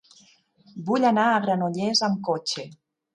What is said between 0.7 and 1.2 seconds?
Vull